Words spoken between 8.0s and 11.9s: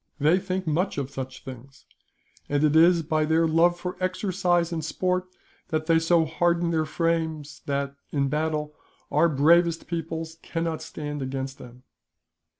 in battle, our bravest peoples cannot stand against them."